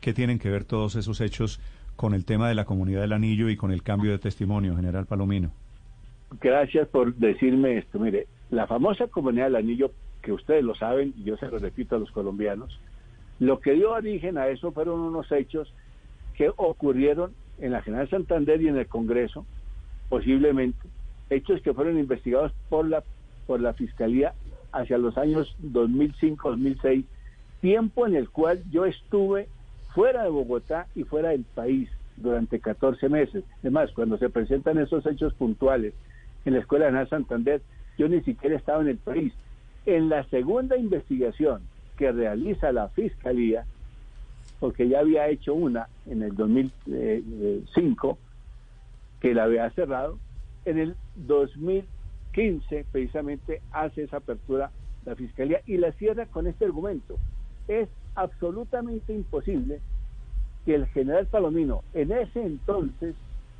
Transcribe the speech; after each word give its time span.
¿qué 0.00 0.12
tienen 0.12 0.38
que 0.38 0.50
ver 0.50 0.64
todos 0.64 0.96
esos 0.96 1.20
hechos 1.20 1.60
con 1.96 2.14
el 2.14 2.24
tema 2.24 2.48
de 2.48 2.54
la 2.54 2.64
comunidad 2.64 3.02
del 3.02 3.12
anillo 3.12 3.48
y 3.50 3.56
con 3.56 3.72
el 3.72 3.82
cambio 3.82 4.10
de 4.10 4.18
testimonio, 4.18 4.76
general 4.76 5.06
Palomino? 5.06 5.52
Gracias 6.40 6.88
por 6.88 7.14
decirme 7.14 7.78
esto. 7.78 7.98
Mire, 7.98 8.26
la 8.50 8.66
famosa 8.66 9.06
comunidad 9.08 9.44
del 9.46 9.56
anillo, 9.56 9.92
que 10.22 10.32
ustedes 10.32 10.64
lo 10.64 10.74
saben 10.74 11.12
y 11.16 11.24
yo 11.24 11.36
se 11.36 11.48
lo 11.48 11.58
repito 11.58 11.96
a 11.96 11.98
los 11.98 12.10
colombianos, 12.10 12.78
lo 13.38 13.60
que 13.60 13.72
dio 13.72 13.92
origen 13.92 14.38
a 14.38 14.48
eso 14.48 14.72
fueron 14.72 15.00
unos 15.00 15.30
hechos 15.32 15.72
que 16.36 16.50
ocurrieron 16.56 17.32
en 17.58 17.72
la 17.72 17.82
General 17.82 18.08
Santander 18.08 18.60
y 18.62 18.68
en 18.68 18.78
el 18.78 18.86
Congreso, 18.86 19.44
posiblemente, 20.08 20.88
hechos 21.28 21.60
que 21.62 21.74
fueron 21.74 21.98
investigados 21.98 22.52
por 22.68 22.88
la, 22.88 23.02
por 23.46 23.60
la 23.60 23.74
Fiscalía 23.74 24.34
hacia 24.72 24.98
los 24.98 25.18
años 25.18 25.54
2005-2006, 25.62 27.04
tiempo 27.60 28.06
en 28.06 28.16
el 28.16 28.30
cual 28.30 28.62
yo 28.70 28.86
estuve 28.86 29.48
fuera 29.94 30.22
de 30.22 30.30
Bogotá 30.30 30.86
y 30.94 31.04
fuera 31.04 31.30
del 31.30 31.44
país 31.44 31.88
durante 32.16 32.60
14 32.60 33.08
meses. 33.08 33.44
Además, 33.60 33.90
cuando 33.94 34.18
se 34.18 34.30
presentan 34.30 34.78
esos 34.78 35.04
hechos 35.06 35.34
puntuales 35.34 35.94
en 36.44 36.54
la 36.54 36.60
Escuela 36.60 36.86
General 36.86 37.08
Santander, 37.08 37.62
yo 37.98 38.08
ni 38.08 38.20
siquiera 38.22 38.56
estaba 38.56 38.82
en 38.82 38.88
el 38.88 38.98
país. 38.98 39.32
En 39.86 40.08
la 40.08 40.24
segunda 40.24 40.76
investigación 40.76 41.62
que 41.96 42.12
realiza 42.12 42.72
la 42.72 42.88
Fiscalía, 42.88 43.64
porque 44.58 44.88
ya 44.88 45.00
había 45.00 45.28
hecho 45.28 45.54
una 45.54 45.88
en 46.06 46.22
el 46.22 46.34
2005, 46.34 48.18
que 49.20 49.34
la 49.34 49.44
había 49.44 49.68
cerrado, 49.70 50.18
en 50.64 50.78
el 50.78 50.96
2015 51.16 52.86
precisamente 52.90 53.62
hace 53.72 54.04
esa 54.04 54.18
apertura 54.18 54.70
la 55.04 55.14
Fiscalía 55.14 55.60
y 55.66 55.78
la 55.78 55.92
cierra 55.92 56.26
con 56.26 56.46
este 56.46 56.66
argumento. 56.66 57.18
Es 57.70 57.88
absolutamente 58.16 59.14
imposible 59.14 59.80
que 60.66 60.74
el 60.74 60.86
general 60.88 61.26
Palomino, 61.26 61.84
en 61.94 62.10
ese 62.10 62.42
entonces, 62.42 63.14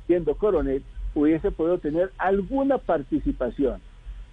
siendo 0.05 0.35
coronel, 0.35 0.83
hubiese 1.15 1.49
podido 1.49 1.77
tener 1.77 2.11
alguna 2.17 2.77
participación 2.77 3.79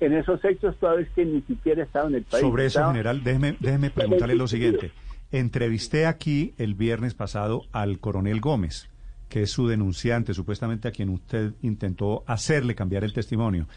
en 0.01 0.15
esos 0.15 0.45
hechos 0.45 0.77
toda 0.79 0.95
vez 0.95 1.09
que 1.15 1.25
ni 1.25 1.43
siquiera 1.43 1.85
estaba 1.85 2.09
en 2.09 2.17
el 2.17 2.25
país. 2.25 2.41
Sobre 2.41 2.67
eso, 2.67 2.85
general, 2.87 3.23
déjeme, 3.23 3.57
déjeme 3.61 3.91
preguntarle 3.91 4.35
lo 4.35 4.49
siguiente. 4.49 4.91
Entrevisté 5.31 6.07
aquí 6.07 6.55
el 6.59 6.75
viernes 6.75 7.15
pasado 7.15 7.63
al 7.71 8.01
coronel 8.01 8.41
Gómez, 8.41 8.89
que 9.29 9.43
es 9.43 9.51
su 9.51 9.69
denunciante, 9.69 10.35
supuestamente 10.35 10.89
a 10.89 10.91
quien 10.91 11.11
usted 11.11 11.53
intentó 11.63 12.25
hacerle 12.27 12.75
cambiar 12.75 13.05
el 13.05 13.13
testimonio. 13.13 13.69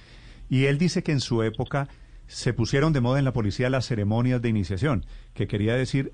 Y 0.50 0.66
él 0.66 0.78
dice 0.78 1.04
que 1.04 1.12
en 1.12 1.22
su 1.22 1.44
época 1.44 1.88
se 2.32 2.54
pusieron 2.54 2.94
de 2.94 3.02
moda 3.02 3.20
en 3.20 3.26
la 3.26 3.34
policía 3.34 3.70
las 3.70 3.86
ceremonias 3.86 4.42
de 4.42 4.50
iniciación, 4.50 5.06
que 5.34 5.48
quería 5.48 5.76
decir 5.76 6.14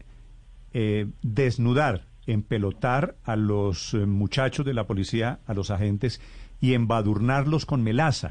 eh, 0.74 1.08
desnudar, 1.22 2.06
empelotar 2.26 3.16
a 3.24 3.36
los 3.36 3.94
eh, 3.94 4.06
muchachos 4.06 4.66
de 4.66 4.74
la 4.74 4.88
policía, 4.88 5.40
a 5.46 5.54
los 5.54 5.70
agentes, 5.70 6.20
y 6.59 6.74
embadurnarlos 6.74 7.68
con 7.68 7.84
melaza. 7.84 8.30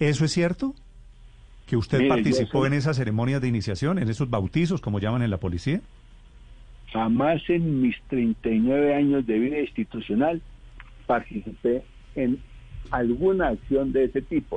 ¿Eso 0.00 0.24
es 0.24 0.32
cierto? 0.32 0.74
¿Que 1.66 1.76
usted 1.76 2.08
participó 2.08 2.66
en 2.66 2.72
esas 2.72 2.96
ceremonias 2.96 3.40
de 3.40 3.48
iniciación, 3.48 3.98
en 3.98 4.08
esos 4.08 4.28
bautizos, 4.28 4.80
como 4.80 4.98
llaman 4.98 5.22
en 5.22 5.30
la 5.30 5.38
policía? 5.38 5.80
Jamás 6.92 7.40
en 7.48 7.82
mis 7.82 7.96
39 8.08 8.94
años 8.94 9.26
de 9.26 9.38
vida 9.38 9.60
institucional 9.60 10.42
participé 11.06 11.84
en 12.16 12.40
alguna 12.90 13.48
acción 13.48 13.92
de 13.92 14.04
ese 14.04 14.22
tipo. 14.22 14.54